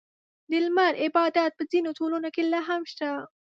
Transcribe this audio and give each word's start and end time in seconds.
•د 0.49 0.51
لمر 0.65 0.93
عبادت 1.03 1.51
په 1.55 1.63
ځینو 1.71 1.89
ټولنو 1.99 2.29
کې 2.35 2.43
لا 2.51 2.61
هم 2.69 2.81
شته. 2.91 3.09